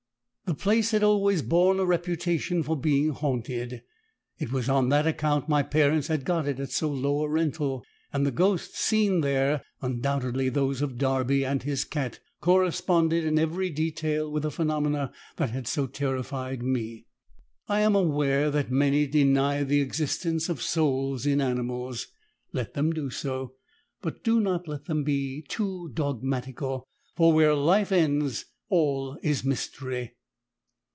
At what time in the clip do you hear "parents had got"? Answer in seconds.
5.63-6.45